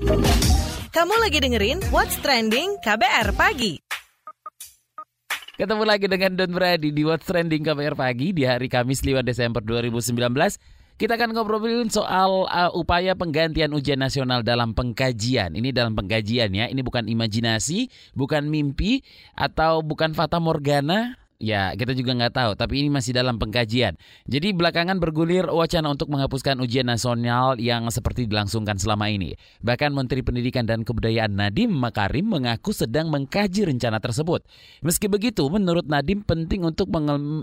Kamu 0.00 1.14
lagi 1.20 1.44
dengerin 1.44 1.84
What's 1.92 2.16
Trending 2.24 2.80
KBR 2.80 3.36
Pagi. 3.36 3.76
Ketemu 5.60 5.84
lagi 5.84 6.08
dengan 6.08 6.40
Don 6.40 6.56
Brady 6.56 6.88
di 6.88 7.04
What's 7.04 7.28
Trending 7.28 7.60
KBR 7.60 8.00
Pagi 8.00 8.32
di 8.32 8.48
hari 8.48 8.72
Kamis 8.72 9.04
5 9.04 9.20
Desember 9.20 9.60
2019. 9.60 10.16
Kita 10.96 11.20
akan 11.20 11.36
ngobrolin 11.36 11.92
soal 11.92 12.48
uh, 12.48 12.72
upaya 12.72 13.12
penggantian 13.12 13.76
ujian 13.76 14.00
nasional 14.00 14.40
dalam 14.40 14.72
pengkajian. 14.72 15.52
Ini 15.52 15.68
dalam 15.68 15.92
pengkajian 15.92 16.48
ya, 16.48 16.64
ini 16.72 16.80
bukan 16.80 17.04
imajinasi, 17.04 17.92
bukan 18.16 18.48
mimpi, 18.48 19.04
atau 19.36 19.84
bukan 19.84 20.16
fata 20.16 20.40
morgana, 20.40 21.19
Ya, 21.40 21.72
kita 21.72 21.96
juga 21.96 22.12
nggak 22.12 22.36
tahu, 22.36 22.50
tapi 22.52 22.84
ini 22.84 22.92
masih 22.92 23.16
dalam 23.16 23.40
pengkajian. 23.40 23.96
Jadi 24.28 24.52
belakangan 24.52 25.00
bergulir 25.00 25.48
wacana 25.48 25.88
untuk 25.88 26.12
menghapuskan 26.12 26.60
ujian 26.60 26.84
nasional 26.84 27.56
yang 27.56 27.88
seperti 27.88 28.28
dilangsungkan 28.28 28.76
selama 28.76 29.08
ini. 29.08 29.32
Bahkan 29.64 29.88
Menteri 29.88 30.20
Pendidikan 30.20 30.68
dan 30.68 30.84
Kebudayaan 30.84 31.32
Nadiem 31.32 31.72
Makarim 31.72 32.28
mengaku 32.28 32.76
sedang 32.76 33.08
mengkaji 33.08 33.72
rencana 33.72 34.04
tersebut. 34.04 34.44
Meski 34.84 35.08
begitu, 35.08 35.48
menurut 35.48 35.88
Nadiem 35.88 36.20
penting 36.20 36.60
untuk 36.60 36.92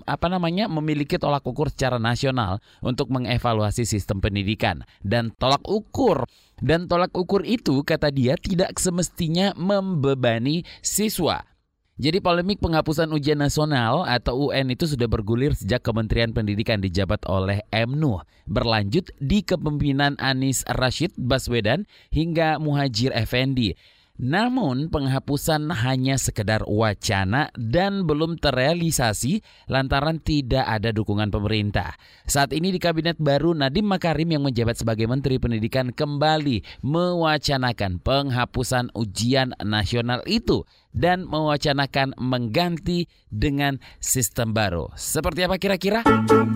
apa 0.05 0.27
namanya 0.29 0.69
memiliki 0.69 1.17
tolak 1.17 1.41
ukur 1.49 1.73
secara 1.73 1.97
nasional 1.97 2.61
untuk 2.85 3.09
mengevaluasi 3.09 3.81
sistem 3.81 4.21
pendidikan 4.21 4.85
dan 5.01 5.33
tolak 5.41 5.65
ukur 5.65 6.29
dan 6.61 6.85
tolak 6.85 7.17
ukur 7.17 7.41
itu 7.41 7.81
kata 7.81 8.13
dia 8.13 8.37
tidak 8.37 8.77
semestinya 8.77 9.57
membebani 9.57 10.61
siswa. 10.85 11.56
Jadi 11.97 12.21
polemik 12.21 12.61
penghapusan 12.61 13.09
ujian 13.09 13.41
nasional 13.41 14.05
atau 14.05 14.53
UN 14.53 14.69
itu 14.69 14.85
sudah 14.85 15.09
bergulir 15.09 15.57
sejak 15.57 15.81
Kementerian 15.81 16.29
Pendidikan 16.29 16.77
dijabat 16.77 17.25
oleh 17.25 17.65
M. 17.73 17.97
Nuh, 17.97 18.21
berlanjut 18.45 19.09
di 19.17 19.41
kepemimpinan 19.41 20.13
Anies 20.21 20.61
Rashid 20.69 21.17
Baswedan 21.17 21.89
hingga 22.13 22.61
Muhajir 22.61 23.09
Effendi. 23.17 23.73
Namun 24.17 24.89
penghapusan 24.89 25.69
hanya 25.69 26.17
sekedar 26.17 26.65
wacana 26.65 27.53
dan 27.53 28.09
belum 28.09 28.41
terrealisasi 28.41 29.45
lantaran 29.69 30.17
tidak 30.17 30.65
ada 30.65 30.89
dukungan 30.89 31.29
pemerintah. 31.29 31.93
Saat 32.25 32.57
ini 32.57 32.73
di 32.73 32.81
kabinet 32.81 33.21
baru 33.21 33.53
Nadiem 33.53 33.85
Makarim 33.85 34.33
yang 34.33 34.43
menjabat 34.43 34.81
sebagai 34.81 35.05
Menteri 35.05 35.37
Pendidikan 35.37 35.93
kembali 35.93 36.81
mewacanakan 36.81 38.01
penghapusan 38.01 38.89
ujian 38.97 39.53
nasional 39.61 40.25
itu 40.25 40.65
dan 40.89 41.29
mewacanakan 41.29 42.17
mengganti 42.17 43.05
dengan 43.29 43.77
sistem 44.01 44.49
baru. 44.49 44.89
Seperti 44.97 45.45
apa 45.45 45.61
kira-kira? 45.61 46.01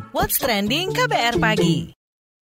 What's 0.10 0.42
Trending 0.42 0.98
KBR 0.98 1.38
Pagi. 1.38 2.01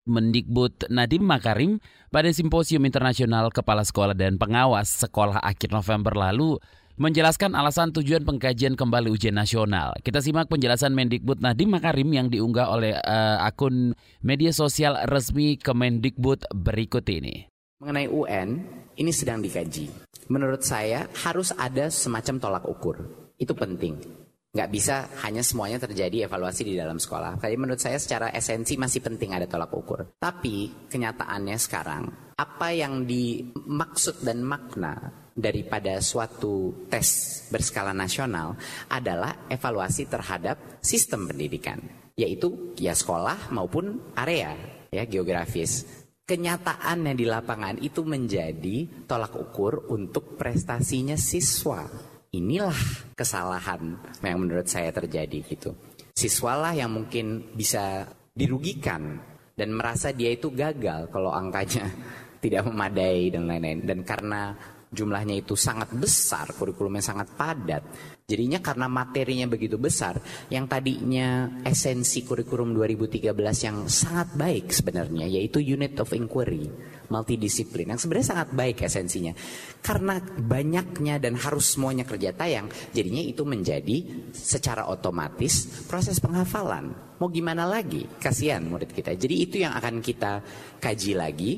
Mendikbud 0.03 0.91
Nadiem 0.91 1.23
Makarim 1.23 1.79
pada 2.11 2.27
Simposium 2.35 2.83
Internasional 2.83 3.55
Kepala 3.55 3.87
Sekolah 3.87 4.19
dan 4.19 4.35
Pengawas 4.35 4.91
Sekolah 4.91 5.39
akhir 5.39 5.71
November 5.71 6.11
lalu 6.19 6.59
menjelaskan 6.99 7.55
alasan 7.55 7.95
tujuan 7.95 8.27
pengkajian 8.27 8.75
kembali 8.75 9.09
ujian 9.15 9.39
nasional. 9.39 9.95
Kita 10.03 10.19
simak 10.19 10.51
penjelasan 10.51 10.93
Mendikbud 10.93 11.39
Nadiem 11.39 11.71
Makarim 11.71 12.11
yang 12.11 12.27
diunggah 12.29 12.67
oleh 12.69 12.99
uh, 12.99 13.47
akun 13.47 13.95
media 14.27 14.51
sosial 14.51 14.99
resmi 15.07 15.55
Kemendikbud 15.57 16.51
berikut 16.51 17.07
ini. 17.07 17.47
Mengenai 17.79 18.07
UN, 18.11 18.63
ini 18.99 19.11
sedang 19.11 19.43
dikaji. 19.43 19.91
Menurut 20.31 20.63
saya 20.63 21.07
harus 21.27 21.51
ada 21.55 21.91
semacam 21.91 22.35
tolak 22.39 22.65
ukur. 22.67 22.97
Itu 23.39 23.59
penting 23.59 24.23
nggak 24.53 24.69
bisa 24.69 25.09
hanya 25.25 25.41
semuanya 25.41 25.81
terjadi 25.81 26.29
evaluasi 26.29 26.69
di 26.69 26.77
dalam 26.77 27.01
sekolah. 27.01 27.41
Jadi 27.41 27.57
menurut 27.57 27.81
saya 27.81 27.97
secara 27.97 28.29
esensi 28.37 28.77
masih 28.77 29.01
penting 29.01 29.33
ada 29.33 29.49
tolak 29.49 29.73
ukur. 29.73 30.13
Tapi 30.21 30.89
kenyataannya 30.93 31.57
sekarang, 31.57 32.37
apa 32.37 32.69
yang 32.77 33.09
dimaksud 33.09 34.21
dan 34.21 34.45
makna 34.45 35.09
daripada 35.33 35.97
suatu 36.05 36.85
tes 36.93 37.41
berskala 37.49 37.97
nasional 37.97 38.53
adalah 38.93 39.49
evaluasi 39.49 40.05
terhadap 40.05 40.85
sistem 40.85 41.33
pendidikan, 41.33 41.81
yaitu 42.13 42.77
ya 42.77 42.93
sekolah 42.93 43.49
maupun 43.57 44.13
area 44.21 44.53
ya 44.93 45.09
geografis. 45.09 46.05
Kenyataannya 46.29 47.17
di 47.17 47.25
lapangan 47.25 47.77
itu 47.81 48.05
menjadi 48.05 49.09
tolak 49.09 49.33
ukur 49.33 49.89
untuk 49.89 50.37
prestasinya 50.37 51.17
siswa 51.17 52.12
inilah 52.33 52.77
kesalahan 53.13 54.01
yang 54.25 54.41
menurut 54.41 54.65
saya 54.65 54.89
terjadi 54.89 55.45
gitu. 55.45 55.77
Siswalah 56.17 56.73
yang 56.73 56.93
mungkin 56.93 57.53
bisa 57.53 58.09
dirugikan 58.33 59.21
dan 59.53 59.69
merasa 59.77 60.17
dia 60.17 60.33
itu 60.33 60.49
gagal 60.49 61.13
kalau 61.13 61.29
angkanya 61.29 61.93
tidak 62.43 62.65
memadai 62.65 63.29
dan 63.29 63.45
lain-lain. 63.45 63.85
Dan 63.85 64.01
karena 64.03 64.57
jumlahnya 64.93 65.41
itu 65.41 65.57
sangat 65.57 65.91
besar, 65.97 66.53
kurikulumnya 66.53 67.01
sangat 67.01 67.33
padat. 67.33 67.83
Jadinya 68.23 68.63
karena 68.63 68.87
materinya 68.87 69.51
begitu 69.51 69.81
besar, 69.81 70.21
yang 70.53 70.69
tadinya 70.69 71.59
esensi 71.67 72.23
kurikulum 72.23 72.77
2013 72.77 73.35
yang 73.67 73.77
sangat 73.89 74.37
baik 74.37 74.71
sebenarnya, 74.71 75.27
yaitu 75.27 75.59
unit 75.59 75.99
of 75.99 76.13
inquiry, 76.15 76.69
multidisiplin, 77.11 77.93
yang 77.93 78.01
sebenarnya 78.01 78.29
sangat 78.37 78.49
baik 78.55 78.85
esensinya. 78.85 79.35
Karena 79.83 80.23
banyaknya 80.23 81.19
dan 81.19 81.35
harus 81.41 81.75
semuanya 81.75 82.07
kerja 82.07 82.31
tayang, 82.33 82.71
jadinya 82.95 83.21
itu 83.21 83.43
menjadi 83.43 84.31
secara 84.33 84.87
otomatis 84.87 85.85
proses 85.89 86.23
penghafalan. 86.23 86.95
Mau 87.19 87.29
gimana 87.29 87.69
lagi? 87.69 88.07
Kasihan 88.19 88.65
murid 88.65 88.95
kita. 88.95 89.13
Jadi 89.13 89.35
itu 89.35 89.57
yang 89.61 89.77
akan 89.77 89.99
kita 90.03 90.43
kaji 90.79 91.13
lagi 91.15 91.53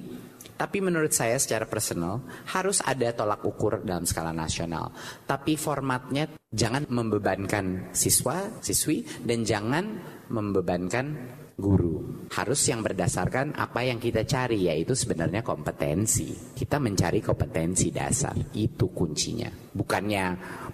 tapi 0.54 0.78
menurut 0.78 1.10
saya 1.10 1.34
secara 1.36 1.66
personal 1.66 2.22
harus 2.54 2.78
ada 2.86 3.10
tolak 3.10 3.42
ukur 3.42 3.82
dalam 3.82 4.06
skala 4.06 4.30
nasional. 4.30 4.94
Tapi 5.26 5.58
formatnya 5.58 6.30
jangan 6.54 6.86
membebankan 6.86 7.90
siswa, 7.90 8.62
siswi 8.62 9.02
dan 9.26 9.42
jangan 9.42 9.84
membebankan 10.30 11.06
guru. 11.54 12.26
Harus 12.34 12.60
yang 12.66 12.82
berdasarkan 12.82 13.54
apa 13.54 13.86
yang 13.86 14.02
kita 14.02 14.26
cari 14.26 14.66
yaitu 14.66 14.92
sebenarnya 14.98 15.46
kompetensi. 15.46 16.34
Kita 16.54 16.82
mencari 16.82 17.22
kompetensi 17.22 17.94
dasar. 17.94 18.34
Itu 18.54 18.90
kuncinya. 18.90 19.50
Bukannya 19.74 20.24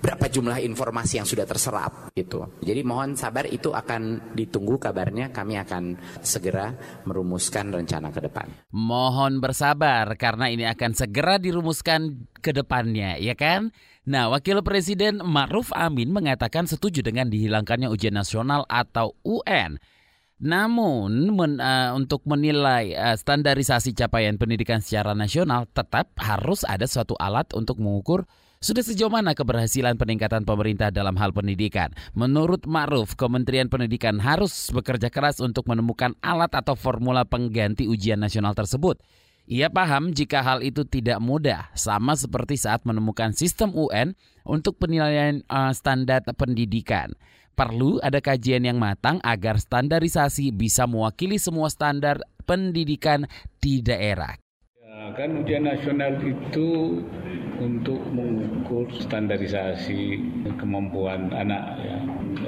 berapa 0.01 0.29
jumlah 0.29 0.61
informasi 0.65 1.21
yang 1.21 1.29
sudah 1.29 1.45
terserap 1.45 2.13
gitu. 2.17 2.49
Jadi 2.65 2.81
mohon 2.85 3.17
sabar 3.17 3.49
itu 3.49 3.73
akan 3.73 4.33
ditunggu 4.37 4.81
kabarnya 4.81 5.33
kami 5.33 5.61
akan 5.61 5.97
segera 6.25 6.73
merumuskan 7.05 7.73
rencana 7.73 8.09
ke 8.13 8.21
depan. 8.25 8.49
Mohon 8.73 9.41
bersabar 9.45 10.09
karena 10.17 10.49
ini 10.49 10.65
akan 10.65 10.97
segera 10.97 11.37
dirumuskan 11.37 12.29
ke 12.41 12.57
depannya 12.57 13.21
ya 13.21 13.37
kan? 13.37 13.73
Nah, 14.09 14.33
Wakil 14.33 14.65
Presiden 14.65 15.21
Ma'ruf 15.21 15.71
Amin 15.77 16.11
mengatakan 16.11 16.65
setuju 16.65 17.05
dengan 17.05 17.29
dihilangkannya 17.29 17.93
ujian 17.93 18.17
nasional 18.17 18.65
atau 18.67 19.13
UN. 19.23 19.77
Namun 20.41 21.37
men, 21.37 21.61
uh, 21.61 21.93
untuk 21.93 22.25
menilai 22.25 22.97
uh, 22.97 23.13
standarisasi 23.13 23.93
capaian 23.93 24.41
pendidikan 24.41 24.81
secara 24.81 25.13
nasional 25.13 25.69
tetap 25.69 26.17
harus 26.17 26.65
ada 26.65 26.89
suatu 26.89 27.13
alat 27.21 27.53
untuk 27.53 27.77
mengukur 27.77 28.25
sudah 28.61 28.85
sejauh 28.85 29.09
mana 29.09 29.33
keberhasilan 29.33 29.97
peningkatan 29.97 30.45
pemerintah 30.45 30.93
dalam 30.93 31.17
hal 31.17 31.33
pendidikan. 31.33 31.97
Menurut 32.13 32.69
Ma'ruf, 32.69 33.17
Kementerian 33.17 33.73
Pendidikan 33.73 34.21
harus 34.21 34.69
bekerja 34.69 35.09
keras 35.09 35.41
untuk 35.41 35.65
menemukan 35.65 36.13
alat 36.21 36.53
atau 36.53 36.77
formula 36.77 37.25
pengganti 37.25 37.89
ujian 37.89 38.21
nasional 38.21 38.53
tersebut. 38.53 39.01
Ia 39.49 39.73
paham 39.73 40.13
jika 40.13 40.45
hal 40.45 40.61
itu 40.61 40.85
tidak 40.85 41.25
mudah, 41.25 41.73
sama 41.73 42.13
seperti 42.21 42.61
saat 42.61 42.85
menemukan 42.85 43.33
sistem 43.33 43.73
UN 43.73 44.13
untuk 44.45 44.77
penilaian 44.77 45.41
uh, 45.49 45.73
standar 45.73 46.21
pendidikan. 46.37 47.17
Perlu 47.61 48.01
ada 48.01 48.25
kajian 48.25 48.65
yang 48.65 48.81
matang 48.81 49.21
agar 49.21 49.61
standarisasi 49.61 50.49
bisa 50.49 50.89
mewakili 50.89 51.37
semua 51.37 51.69
standar 51.69 52.17
pendidikan 52.49 53.29
di 53.61 53.85
daerah. 53.85 54.33
Ya, 54.81 55.13
kan 55.13 55.45
ujian 55.45 55.69
nasional 55.69 56.17
itu 56.25 57.05
untuk 57.61 58.01
mengukur 58.17 58.89
standarisasi 59.05 60.25
kemampuan 60.57 61.29
anak 61.37 61.85
ya. 61.85 61.99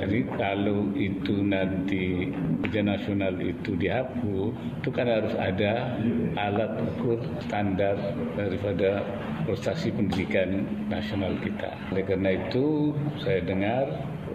Jadi 0.00 0.24
kalau 0.32 0.88
itu 0.96 1.44
nanti 1.44 2.32
ujian 2.64 2.88
nasional 2.88 3.36
itu 3.36 3.76
dihapus, 3.76 4.56
itu 4.80 4.88
kan 4.96 5.12
harus 5.12 5.36
ada 5.36 5.92
alat 6.40 6.72
ukur 6.88 7.20
standar 7.44 8.00
daripada 8.32 9.04
prestasi 9.44 9.92
pendidikan 9.92 10.64
nasional 10.88 11.36
kita. 11.44 11.68
Oleh 11.92 12.04
karena 12.08 12.32
itu 12.32 12.96
saya 13.20 13.44
dengar 13.44 13.84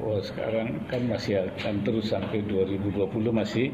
oh 0.08 0.24
sekarang 0.24 0.88
kan 0.88 1.04
masih 1.12 1.44
akan 1.44 1.84
terus 1.84 2.16
sampai 2.16 2.40
2020 2.48 3.12
masih 3.36 3.68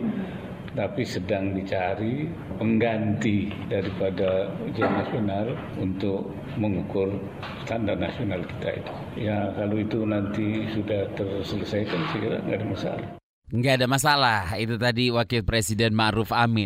tapi 0.73 1.05
sedang 1.05 1.53
dicari 1.53 2.25
pengganti 2.57 3.45
daripada 3.69 4.49
ujian 4.65 4.89
nasional 4.89 5.53
untuk 5.77 6.33
mengukur 6.57 7.13
standar 7.61 7.93
nasional 7.93 8.41
kita 8.41 8.81
itu. 8.81 8.93
Ya 9.29 9.53
kalau 9.53 9.77
itu 9.77 10.01
nanti 10.01 10.65
sudah 10.73 11.05
terselesaikan 11.13 12.01
saya 12.09 12.17
kira 12.25 12.37
nggak 12.41 12.57
ada 12.57 12.67
masalah. 12.73 13.07
Nggak 13.53 13.73
ada 13.77 13.85
masalah, 13.85 14.41
itu 14.57 14.75
tadi 14.81 15.13
Wakil 15.13 15.45
Presiden 15.45 15.93
Ma'ruf 15.93 16.33
Amin. 16.33 16.65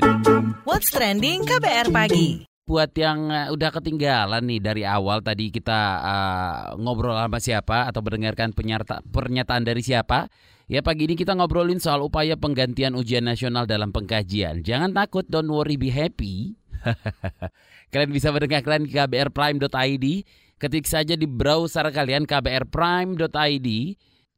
What's 0.64 0.88
Trending 0.88 1.44
KBR 1.44 1.92
Pagi 1.92 2.47
buat 2.68 2.92
yang 3.00 3.32
uh, 3.32 3.48
udah 3.56 3.72
ketinggalan 3.72 4.44
nih 4.44 4.60
dari 4.60 4.84
awal 4.84 5.24
tadi 5.24 5.48
kita 5.48 5.80
uh, 6.04 6.60
ngobrol 6.76 7.16
sama 7.16 7.40
siapa 7.40 7.88
atau 7.88 8.04
mendengarkan 8.04 8.52
penyerta, 8.52 9.00
pernyataan 9.08 9.64
dari 9.64 9.80
siapa. 9.80 10.28
Ya 10.68 10.84
pagi 10.84 11.08
ini 11.08 11.16
kita 11.16 11.32
ngobrolin 11.32 11.80
soal 11.80 12.04
upaya 12.04 12.36
penggantian 12.36 12.92
ujian 13.00 13.24
nasional 13.24 13.64
dalam 13.64 13.96
pengkajian. 13.96 14.68
Jangan 14.68 14.92
takut, 14.92 15.24
don't 15.24 15.48
worry, 15.48 15.80
be 15.80 15.88
happy. 15.88 16.60
kalian 17.96 18.12
bisa 18.12 18.36
mendengarkan 18.36 18.84
kbrprime.id. 18.84 20.08
Ketik 20.60 20.84
saja 20.84 21.16
di 21.16 21.24
browser 21.24 21.88
kalian 21.88 22.28
kbrprime.id. 22.28 23.70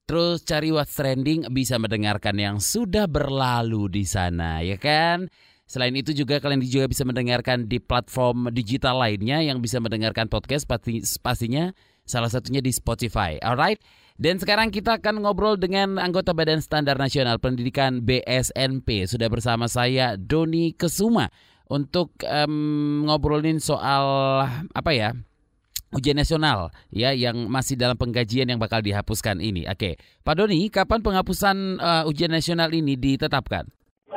Terus 0.06 0.42
cari 0.46 0.70
what's 0.70 0.94
trending 0.94 1.50
bisa 1.50 1.82
mendengarkan 1.82 2.38
yang 2.38 2.58
sudah 2.62 3.10
berlalu 3.10 3.90
di 3.90 4.06
sana, 4.06 4.62
ya 4.62 4.78
kan? 4.78 5.34
Selain 5.70 5.94
itu 5.94 6.18
juga 6.18 6.42
kalian 6.42 6.66
juga 6.66 6.90
bisa 6.90 7.06
mendengarkan 7.06 7.70
di 7.70 7.78
platform 7.78 8.50
digital 8.50 8.98
lainnya 8.98 9.38
yang 9.46 9.62
bisa 9.62 9.78
mendengarkan 9.78 10.26
podcast 10.26 10.66
pasti 10.66 11.06
pastinya 11.22 11.78
salah 12.10 12.26
satunya 12.26 12.58
di 12.58 12.74
Spotify. 12.74 13.38
Alright. 13.38 13.78
Dan 14.18 14.42
sekarang 14.42 14.74
kita 14.74 14.98
akan 14.98 15.22
ngobrol 15.22 15.62
dengan 15.62 16.02
anggota 16.02 16.34
Badan 16.34 16.60
Standar 16.60 16.98
Nasional 16.98 17.38
Pendidikan 17.38 18.02
BSNP. 18.02 19.06
Sudah 19.06 19.30
bersama 19.30 19.70
saya 19.70 20.18
Doni 20.18 20.74
Kesuma 20.74 21.30
untuk 21.70 22.18
um, 22.26 23.06
ngobrolin 23.06 23.62
soal 23.62 24.04
apa 24.74 24.92
ya? 24.92 25.14
ujian 25.90 26.14
nasional 26.14 26.70
ya 26.94 27.18
yang 27.18 27.50
masih 27.50 27.74
dalam 27.74 27.98
pengkajian 27.98 28.46
yang 28.46 28.62
bakal 28.62 28.78
dihapuskan 28.78 29.42
ini. 29.42 29.66
Oke, 29.66 29.98
Pak 30.22 30.38
Doni, 30.38 30.70
kapan 30.70 31.02
penghapusan 31.02 31.82
uh, 31.82 32.04
ujian 32.06 32.30
nasional 32.30 32.70
ini 32.70 32.94
ditetapkan? 32.94 33.66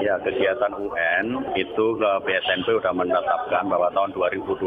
Ya, 0.00 0.16
kegiatan 0.24 0.72
UN 0.72 1.52
itu 1.52 1.86
ke 2.00 2.10
BSNP 2.24 2.64
sudah 2.64 2.96
menetapkan 2.96 3.68
bahwa 3.68 3.92
tahun 3.92 4.16
2020 4.16 4.64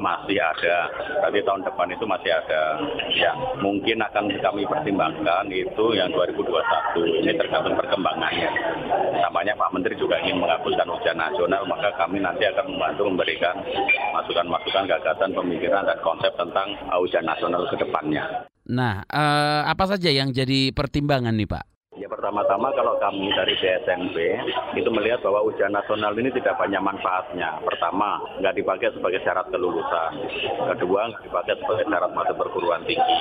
masih 0.00 0.40
ada. 0.40 0.88
Berarti 1.20 1.40
tahun 1.44 1.60
depan 1.68 1.92
itu 1.92 2.04
masih 2.08 2.32
ada. 2.32 2.80
Ya, 3.12 3.36
mungkin 3.60 4.00
akan 4.00 4.32
kami 4.40 4.64
pertimbangkan 4.64 5.44
itu 5.52 5.84
yang 5.92 6.08
2021. 6.16 7.04
Ini 7.04 7.36
tergantung 7.36 7.76
perkembangannya. 7.76 8.48
Namanya 9.20 9.52
Pak 9.60 9.76
Menteri 9.76 9.92
juga 10.00 10.16
ingin 10.24 10.40
menghapuskan 10.40 10.88
ujian 10.88 11.20
nasional, 11.20 11.68
maka 11.68 11.92
kami 12.00 12.24
nanti 12.24 12.48
akan 12.48 12.72
membantu 12.72 13.02
memberikan 13.12 13.60
masukan-masukan 14.16 14.88
gagasan, 14.88 15.36
pemikiran, 15.36 15.84
dan 15.84 16.00
konsep 16.00 16.32
tentang 16.40 16.72
ujian 16.96 17.28
nasional 17.28 17.68
ke 17.68 17.76
depannya. 17.76 18.48
Nah, 18.72 19.04
eh, 19.04 19.62
apa 19.68 19.84
saja 19.84 20.08
yang 20.08 20.32
jadi 20.32 20.72
pertimbangan 20.72 21.36
nih 21.36 21.50
Pak? 21.50 21.64
Pertama-tama 22.22 22.70
kalau 22.78 22.94
kami 23.02 23.34
dari 23.34 23.50
BSNP 23.58 24.14
itu 24.78 24.86
melihat 24.94 25.26
bahwa 25.26 25.42
ujian 25.42 25.74
nasional 25.74 26.14
ini 26.14 26.30
tidak 26.30 26.54
banyak 26.54 26.78
manfaatnya. 26.78 27.58
Pertama, 27.66 28.22
nggak 28.38 28.62
dipakai 28.62 28.94
sebagai 28.94 29.18
syarat 29.26 29.50
kelulusan. 29.50 30.22
Kedua, 30.70 31.10
nggak 31.10 31.26
dipakai 31.26 31.58
sebagai 31.58 31.82
syarat 31.90 32.14
masuk 32.14 32.38
perguruan 32.38 32.86
tinggi. 32.86 33.18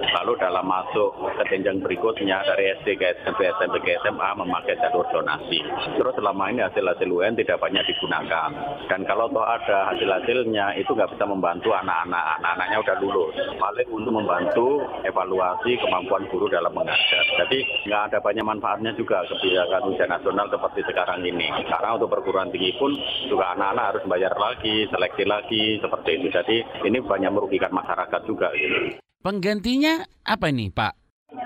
Lalu 0.00 0.32
dalam 0.40 0.64
masuk 0.64 1.12
ke 1.36 1.52
jenjang 1.52 1.84
berikutnya 1.84 2.40
dari 2.48 2.72
SD 2.80 2.96
ke 2.96 3.12
SMP, 3.20 3.44
SMP 3.60 3.76
ke 3.84 4.00
SMA 4.08 4.28
memakai 4.32 4.80
jalur 4.80 5.04
zonasi. 5.12 5.60
Terus 6.00 6.16
selama 6.16 6.48
ini 6.48 6.64
hasil-hasil 6.64 7.12
UN 7.12 7.36
tidak 7.36 7.60
banyak 7.60 7.84
digunakan. 7.84 8.48
Dan 8.88 9.04
kalau 9.04 9.28
toh 9.28 9.44
ada 9.44 9.92
hasil-hasilnya 9.92 10.80
itu 10.80 10.96
nggak 10.96 11.12
bisa 11.12 11.28
membantu 11.28 11.76
anak-anak. 11.76 12.40
Anak-anaknya 12.40 12.78
udah 12.88 12.96
lulus. 13.04 13.36
Paling 13.60 13.88
untuk 13.92 14.12
membantu 14.16 14.68
evaluasi 15.04 15.76
kemampuan 15.84 16.24
guru 16.32 16.48
dalam 16.48 16.72
mengajar. 16.72 17.24
Jadi 17.44 17.84
nggak 17.84 18.02
ada 18.08 18.18
banyak 18.30 18.46
manfaatnya 18.46 18.94
juga 18.94 19.26
kebijakan 19.26 19.90
ujian 19.90 20.06
nasional 20.06 20.46
seperti 20.46 20.86
sekarang 20.86 21.26
ini. 21.26 21.50
Karena 21.66 21.98
untuk 21.98 22.14
perguruan 22.14 22.54
tinggi 22.54 22.78
pun 22.78 22.94
juga 23.26 23.58
anak-anak 23.58 23.84
harus 23.90 24.04
bayar 24.06 24.38
lagi, 24.38 24.86
seleksi 24.86 25.24
lagi, 25.26 25.82
seperti 25.82 26.10
itu. 26.22 26.26
Jadi 26.30 26.56
ini 26.86 27.02
banyak 27.02 27.34
merugikan 27.34 27.74
masyarakat 27.74 28.22
juga. 28.30 28.54
Penggantinya 29.26 30.06
apa 30.22 30.46
ini 30.54 30.70
Pak? 30.70 30.99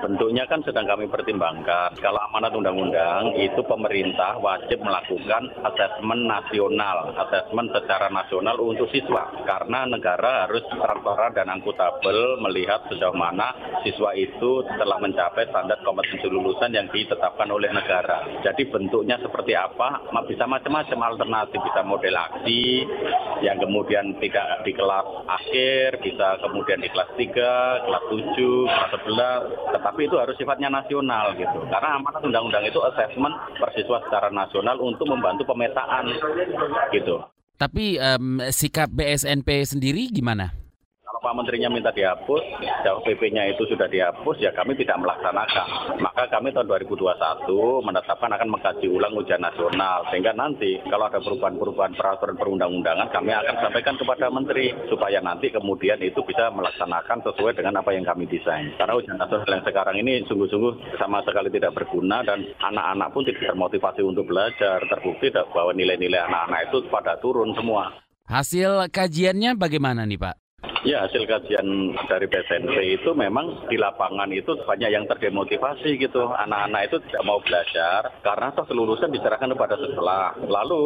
Bentuknya 0.04 0.44
kan 0.44 0.60
sedang 0.60 0.84
kami 0.84 1.08
pertimbangkan. 1.08 1.96
Kalau 1.96 2.20
amanat 2.28 2.52
undang-undang 2.52 3.40
itu 3.40 3.64
pemerintah 3.64 4.36
wajib 4.36 4.84
melakukan 4.84 5.48
asesmen 5.64 6.28
nasional, 6.28 7.16
asesmen 7.24 7.72
secara 7.72 8.12
nasional 8.12 8.60
untuk 8.60 8.84
siswa. 8.92 9.32
Karena 9.48 9.88
negara 9.88 10.44
harus 10.44 10.60
transparan 10.68 11.32
dan 11.32 11.48
angkutabel 11.48 12.36
melihat 12.44 12.84
sejauh 12.92 13.16
mana 13.16 13.56
siswa 13.80 14.12
itu 14.12 14.60
telah 14.76 15.00
mencapai 15.00 15.48
standar 15.48 15.80
kompetensi 15.80 16.28
lulusan 16.28 16.76
yang 16.76 16.84
ditetapkan 16.92 17.48
oleh 17.48 17.72
negara. 17.72 18.28
Jadi 18.44 18.68
bentuknya 18.68 19.16
seperti 19.24 19.56
apa? 19.56 20.04
Bisa 20.28 20.44
macam-macam 20.44 21.16
alternatif, 21.16 21.64
bisa 21.64 21.80
model 21.80 22.12
aksi 22.12 22.84
yang 23.40 23.56
kemudian 23.56 24.20
tidak 24.20 24.68
di 24.68 24.76
kelas 24.76 25.08
akhir, 25.32 25.96
bisa 26.04 26.36
kemudian 26.44 26.84
di 26.84 26.92
kelas 26.92 27.08
3, 27.16 27.88
kelas 27.88 28.04
7, 28.12 28.68
kelas 28.68 29.02
11, 29.72 29.94
tetapi 29.94 30.11
itu 30.11 30.19
harus 30.19 30.35
sifatnya 30.35 30.67
nasional 30.75 31.38
gitu. 31.38 31.62
Karena 31.70 32.02
amanat 32.02 32.19
undang-undang 32.26 32.67
itu 32.67 32.82
assessment 32.82 33.31
persiswa 33.62 34.02
secara 34.02 34.26
nasional 34.35 34.82
untuk 34.82 35.06
membantu 35.06 35.46
pemetaan 35.46 36.11
gitu. 36.91 37.23
Tapi 37.55 38.02
um, 38.02 38.43
sikap 38.50 38.91
BSNP 38.91 39.46
sendiri 39.70 40.11
gimana? 40.11 40.50
Pak 41.24 41.32
Menterinya 41.32 41.72
minta 41.72 41.88
dihapus, 41.88 42.44
jauh 42.84 43.00
PP-nya 43.00 43.48
itu 43.56 43.64
sudah 43.64 43.88
dihapus, 43.88 44.44
ya 44.44 44.52
kami 44.52 44.76
tidak 44.76 45.00
melaksanakan. 45.00 45.96
Maka 45.96 46.28
kami 46.28 46.52
tahun 46.52 46.68
2021 46.68 47.80
menetapkan 47.80 48.28
akan 48.28 48.48
mengkaji 48.52 48.92
ulang 48.92 49.16
ujian 49.16 49.40
nasional. 49.40 50.04
Sehingga 50.12 50.36
nanti 50.36 50.84
kalau 50.84 51.08
ada 51.08 51.24
perubahan-perubahan 51.24 51.96
peraturan 51.96 52.36
perundang-undangan, 52.36 53.08
kami 53.08 53.32
akan 53.32 53.56
sampaikan 53.56 53.96
kepada 53.96 54.28
Menteri. 54.28 54.76
Supaya 54.92 55.24
nanti 55.24 55.48
kemudian 55.48 55.96
itu 56.04 56.20
bisa 56.28 56.52
melaksanakan 56.52 57.24
sesuai 57.24 57.56
dengan 57.56 57.80
apa 57.80 57.96
yang 57.96 58.04
kami 58.04 58.28
desain. 58.28 58.76
Karena 58.76 58.92
ujian 58.92 59.16
nasional 59.16 59.48
yang 59.48 59.64
sekarang 59.64 59.96
ini 59.96 60.28
sungguh-sungguh 60.28 61.00
sama 61.00 61.24
sekali 61.24 61.48
tidak 61.48 61.72
berguna 61.72 62.20
dan 62.20 62.44
anak-anak 62.60 63.08
pun 63.16 63.24
tidak 63.24 63.48
termotivasi 63.48 64.04
untuk 64.04 64.28
belajar. 64.28 64.84
Terbukti 64.92 65.32
bahwa 65.32 65.72
nilai-nilai 65.72 66.20
anak-anak 66.20 66.68
itu 66.68 66.84
pada 66.92 67.16
turun 67.16 67.56
semua. 67.56 67.96
Hasil 68.28 68.92
kajiannya 68.92 69.56
bagaimana 69.56 70.04
nih 70.04 70.20
Pak? 70.20 70.44
Ya 70.84 71.00
hasil 71.00 71.25
kajian 71.25 71.96
dari 72.12 72.28
PSNP 72.28 73.00
itu 73.00 73.16
memang 73.16 73.64
di 73.72 73.81
lapangan 73.81 74.28
itu 74.28 74.52
banyak 74.69 74.92
yang 74.92 75.08
terdemotivasi 75.08 75.96
gitu. 75.96 76.28
Anak-anak 76.28 76.92
itu 76.92 76.96
tidak 77.08 77.25
mau 77.25 77.40
belajar 77.40 78.12
karena 78.20 78.52
toh 78.52 78.69
kelulusan 78.69 79.08
diserahkan 79.08 79.48
kepada 79.56 79.81
sekolah. 79.81 80.44
Lalu 80.44 80.82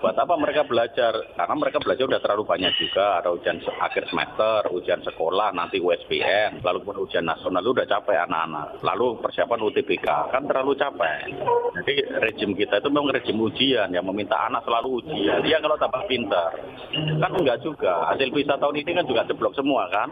buat 0.00 0.16
apa 0.16 0.40
mereka 0.40 0.64
belajar? 0.64 1.36
Karena 1.36 1.52
mereka 1.52 1.84
belajar 1.84 2.08
udah 2.08 2.20
terlalu 2.24 2.48
banyak 2.48 2.72
juga. 2.80 3.20
Ada 3.20 3.28
ujian 3.36 3.60
akhir 3.76 4.08
semester, 4.08 4.72
ujian 4.72 5.04
sekolah, 5.04 5.52
nanti 5.52 5.84
USBN, 5.84 6.64
lalu 6.64 6.80
pun 6.88 6.96
ujian 7.04 7.28
nasional 7.28 7.60
udah 7.60 7.84
capek 7.84 8.24
anak-anak. 8.24 8.80
Lalu 8.80 9.20
persiapan 9.20 9.60
UTBK 9.68 10.32
kan 10.32 10.48
terlalu 10.48 10.80
capek. 10.80 11.28
Jadi 11.76 11.94
rejim 12.24 12.56
kita 12.56 12.80
itu 12.80 12.88
memang 12.88 13.12
rejim 13.12 13.36
ujian 13.36 13.92
yang 13.92 14.08
meminta 14.08 14.48
anak 14.48 14.64
selalu 14.64 15.04
ujian. 15.04 15.44
Dia 15.44 15.60
kalau 15.60 15.76
tambah 15.76 16.08
pintar 16.08 16.56
kan 16.96 17.32
enggak 17.36 17.60
juga. 17.60 18.08
Hasil 18.08 18.32
PISA 18.32 18.56
tahun 18.56 18.80
ini 18.80 18.90
kan 18.96 19.04
juga 19.04 19.25
jeblok 19.26 19.52
semua 19.58 19.86
kan. 19.92 20.08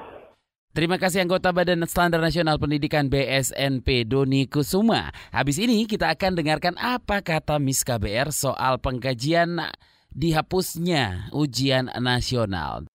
Terima 0.75 0.99
kasih 0.99 1.23
anggota 1.23 1.55
Badan 1.55 1.87
Standar 1.87 2.19
Nasional 2.19 2.59
Pendidikan 2.59 3.07
BSNP 3.07 4.11
Doni 4.11 4.51
Kusuma. 4.51 5.15
Habis 5.31 5.63
ini 5.63 5.87
kita 5.87 6.11
akan 6.11 6.35
dengarkan 6.35 6.75
apa 6.83 7.23
kata 7.23 7.63
Miss 7.63 7.87
KBR 7.87 8.35
soal 8.35 8.83
pengkajian 8.83 9.63
dihapusnya 10.11 11.31
ujian 11.31 11.95
nasional. 12.03 12.91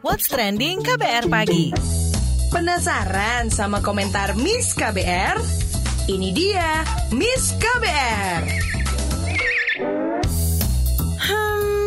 What's 0.00 0.32
trending 0.32 0.80
KBR 0.80 1.28
pagi? 1.28 1.76
Penasaran 2.48 3.52
sama 3.52 3.84
komentar 3.84 4.32
Miss 4.40 4.72
KBR? 4.72 5.36
Ini 6.08 6.28
dia 6.32 6.88
Miss 7.12 7.52
KBR. 7.60 8.23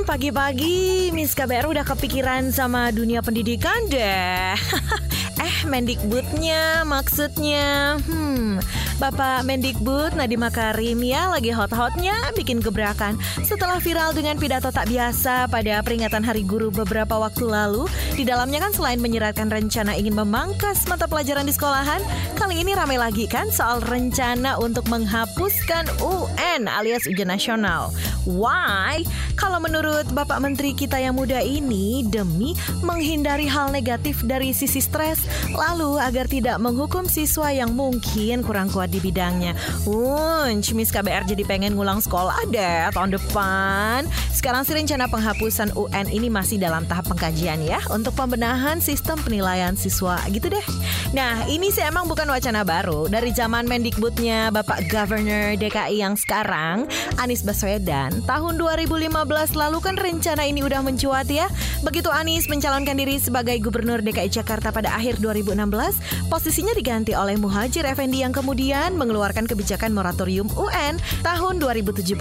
Pagi-pagi 0.07 1.11
Miss 1.11 1.35
KBR 1.35 1.67
udah 1.67 1.83
kepikiran 1.83 2.55
sama 2.55 2.95
dunia 2.95 3.19
pendidikan 3.19 3.75
deh. 3.91 4.55
eh, 5.43 5.57
Mendikbudnya 5.67 6.87
maksudnya. 6.87 7.99
Hmm, 8.07 8.63
Bapak 8.97 9.45
Mendikbud 9.45 10.17
Nadiem 10.17 10.41
Makarim 10.41 10.97
ya 11.05 11.29
lagi 11.29 11.53
hot-hotnya 11.53 12.17
bikin 12.33 12.57
gebrakan 12.57 13.13
setelah 13.45 13.77
viral 13.77 14.09
dengan 14.09 14.41
pidato 14.41 14.73
tak 14.73 14.89
biasa 14.89 15.45
pada 15.53 15.85
peringatan 15.85 16.25
Hari 16.25 16.41
Guru 16.41 16.73
beberapa 16.73 17.13
waktu 17.21 17.45
lalu. 17.45 17.85
Di 18.17 18.25
dalamnya 18.25 18.57
kan 18.57 18.73
selain 18.73 18.97
menyeratkan 18.97 19.53
rencana 19.53 19.93
ingin 19.93 20.17
memangkas 20.17 20.89
mata 20.89 21.05
pelajaran 21.05 21.45
di 21.45 21.53
sekolahan, 21.53 22.01
kali 22.41 22.57
ini 22.57 22.73
ramai 22.73 22.97
lagi 22.97 23.29
kan 23.29 23.53
soal 23.53 23.85
rencana 23.85 24.57
untuk 24.57 24.89
menghapuskan 24.89 25.85
UN 26.01 26.65
alias 26.65 27.05
ujian 27.05 27.29
nasional. 27.29 27.93
Why? 28.25 29.05
Kalau 29.37 29.61
menurut 29.61 30.09
Bapak 30.09 30.41
Menteri 30.41 30.73
kita 30.73 30.97
yang 30.97 31.21
muda 31.21 31.37
ini 31.45 32.01
demi 32.01 32.57
menghindari 32.81 33.45
hal 33.45 33.69
negatif 33.69 34.25
dari 34.25 34.57
sisi 34.57 34.81
stres, 34.81 35.21
lalu 35.53 36.01
agar 36.01 36.25
tidak 36.25 36.57
menghukum 36.57 37.05
siswa 37.05 37.53
yang 37.53 37.77
mungkin 37.77 38.41
kurang 38.41 38.73
kuat 38.73 38.86
di 38.87 38.99
bidangnya. 39.03 39.53
Wunch, 39.83 40.71
Miss 40.73 40.89
KBR 40.89 41.27
jadi 41.27 41.43
pengen 41.43 41.75
ngulang 41.75 41.99
sekolah 41.99 42.47
deh 42.49 42.89
tahun 42.95 43.15
depan. 43.15 44.07
Sekarang 44.31 44.63
sih 44.63 44.77
rencana 44.77 45.09
penghapusan 45.09 45.73
UN 45.73 46.07
ini 46.13 46.29
masih 46.29 46.61
dalam 46.61 46.85
tahap 46.85 47.09
pengkajian 47.09 47.59
ya 47.65 47.81
untuk 47.89 48.13
pembenahan 48.13 48.79
sistem 48.79 49.17
penilaian 49.19 49.73
siswa 49.73 50.21
gitu 50.29 50.47
deh. 50.47 50.65
Nah, 51.11 51.47
ini 51.49 51.73
sih 51.73 51.81
emang 51.81 52.05
bukan 52.05 52.29
wacana 52.29 52.61
baru. 52.61 53.09
Dari 53.09 53.33
zaman 53.33 53.65
Mendikbudnya 53.65 54.53
Bapak 54.53 54.85
Governor 54.87 55.57
DKI 55.57 56.05
yang 56.05 56.13
sekarang, 56.13 56.85
Anies 57.17 57.41
Baswedan, 57.41 58.21
tahun 58.29 58.61
2015 58.61 59.09
lalu 59.57 59.77
kan 59.81 59.97
rencana 59.97 60.45
ini 60.45 60.61
udah 60.61 60.85
mencuat 60.85 61.25
ya. 61.33 61.49
Begitu 61.81 62.13
Anies 62.13 62.45
mencalonkan 62.45 62.93
diri 62.93 63.17
sebagai 63.17 63.57
Gubernur 63.57 64.05
DKI 64.05 64.29
Jakarta 64.29 64.69
pada 64.69 64.93
akhir 64.93 65.17
2016, 65.17 66.29
posisinya 66.29 66.77
diganti 66.77 67.17
oleh 67.17 67.33
Muhajir 67.41 67.89
Effendi 67.89 68.21
yang 68.21 68.29
kemudian 68.29 68.76
mengeluarkan 68.93 69.49
kebijakan 69.49 69.95
moratorium 69.95 70.45
UN 70.53 71.01
tahun 71.25 71.57
2017. 71.57 72.13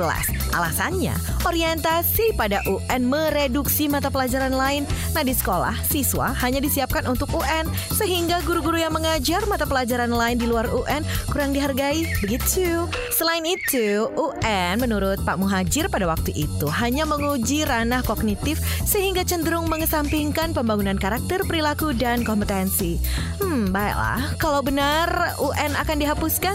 Alasannya, 0.57 1.13
orientasi 1.45 2.33
pada 2.39 2.65
UN 2.65 3.05
mereduksi 3.05 3.93
mata 3.93 4.09
pelajaran 4.09 4.57
lain. 4.57 4.89
Nah 5.13 5.21
di 5.21 5.37
sekolah, 5.37 5.77
siswa 5.85 6.33
hanya 6.41 6.63
disiapkan 6.63 7.05
untuk 7.05 7.29
UN, 7.37 7.69
sehingga 7.93 8.41
guru-guru 8.47 8.81
yang 8.81 8.95
mengajar 8.95 9.45
mata 9.51 9.69
pelajaran 9.69 10.09
lain 10.09 10.41
di 10.41 10.47
luar 10.49 10.71
UN 10.71 11.03
kurang 11.29 11.53
dihargai. 11.53 12.09
Begitu. 12.23 12.89
Selain 13.13 13.43
itu, 13.45 14.09
UN 14.15 14.79
menurut 14.81 15.21
Pak 15.27 15.37
Muhajir 15.37 15.91
pada 15.91 16.07
waktu 16.07 16.33
itu 16.33 16.67
hanya 16.71 17.03
menguji 17.03 17.67
ranah 17.67 18.01
kognitif 18.07 18.63
sehingga 18.87 19.27
cenderung 19.27 19.67
mengesampingkan 19.67 20.55
pembangunan 20.55 20.95
karakter, 20.95 21.43
perilaku, 21.43 21.91
dan 21.91 22.23
kompetensi. 22.23 23.03
Hmm, 23.43 23.75
baiklah. 23.75 24.39
Kalau 24.39 24.63
benar 24.63 25.35
UN 25.43 25.75
akan 25.75 25.97
dihapuskan, 25.99 26.46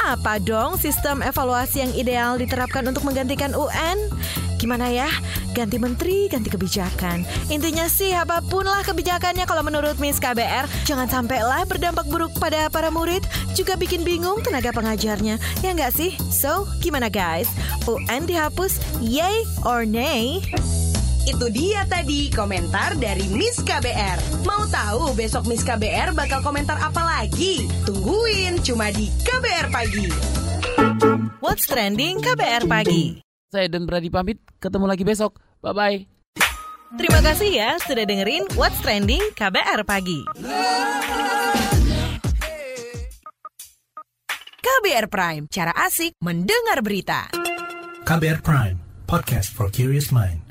apa 0.00 0.40
dong 0.40 0.80
sistem 0.80 1.20
evaluasi 1.20 1.84
yang 1.84 1.92
ideal 1.92 2.40
diterapkan 2.40 2.82
untuk 2.88 3.04
menggantikan 3.04 3.52
UN? 3.52 3.96
Gimana 4.60 4.92
ya? 4.92 5.08
Ganti 5.56 5.80
menteri, 5.80 6.28
ganti 6.28 6.52
kebijakan. 6.52 7.24
Intinya 7.48 7.88
sih 7.88 8.12
apa 8.12 8.44
pun 8.44 8.68
lah 8.68 8.84
kebijakannya 8.84 9.48
kalau 9.48 9.64
menurut 9.64 9.96
Miss 9.96 10.20
KBR, 10.20 10.68
jangan 10.84 11.08
sampailah 11.08 11.64
berdampak 11.64 12.04
buruk 12.12 12.32
pada 12.36 12.68
para 12.68 12.92
murid, 12.92 13.24
juga 13.56 13.76
bikin 13.76 14.04
bingung 14.04 14.44
tenaga 14.44 14.72
pengajarnya. 14.72 15.40
Ya 15.64 15.70
nggak 15.72 15.96
sih? 15.96 16.12
So, 16.28 16.68
gimana 16.84 17.08
guys? 17.08 17.48
UN 17.88 18.28
dihapus, 18.28 18.76
yay 19.00 19.48
or 19.64 19.88
nay? 19.88 20.44
Itu 21.30 21.46
dia 21.46 21.86
tadi 21.86 22.26
komentar 22.26 22.98
dari 22.98 23.22
Miss 23.30 23.62
KBR. 23.62 24.42
Mau 24.42 24.66
tahu 24.66 25.14
besok 25.14 25.46
Miss 25.46 25.62
KBR 25.62 26.10
bakal 26.10 26.42
komentar 26.42 26.74
apa 26.82 27.06
lagi? 27.06 27.70
Tungguin 27.86 28.58
cuma 28.66 28.90
di 28.90 29.06
KBR 29.22 29.70
Pagi. 29.70 30.10
What's 31.38 31.70
trending 31.70 32.18
KBR 32.18 32.66
pagi? 32.66 33.22
Saya 33.46 33.70
dan 33.70 33.86
Brady 33.86 34.10
pamit, 34.10 34.42
ketemu 34.58 34.90
lagi 34.90 35.06
besok. 35.06 35.38
Bye-bye. 35.62 36.02
Terima 36.98 37.22
kasih 37.22 37.50
ya 37.54 37.70
sudah 37.78 38.02
dengerin 38.02 38.50
What's 38.58 38.82
Trending 38.82 39.22
KBR 39.38 39.86
pagi. 39.86 40.26
KBR 44.58 45.06
Prime, 45.06 45.46
cara 45.46 45.70
asik 45.78 46.18
mendengar 46.18 46.82
berita. 46.82 47.30
KBR 48.02 48.42
Prime, 48.42 48.82
podcast 49.06 49.54
for 49.54 49.70
curious 49.70 50.10
mind. 50.10 50.49